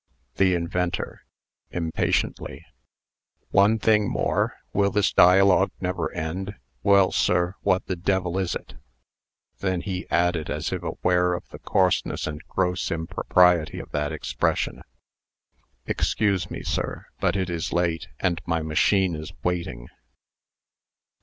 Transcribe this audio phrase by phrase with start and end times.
[0.37, 1.21] THE INVENTOR
[1.69, 2.65] (impatiently).
[3.51, 4.57] "One thing more!
[4.73, 6.55] will this dialogue never end?
[6.81, 7.53] Well, sir.
[7.61, 8.73] What the devil is it?"
[9.59, 14.81] Then he added, as if aware of the coarseness and gross impropriety of that expression.
[15.85, 19.87] "Excuse me, sir, but it is late, and my machine is waiting."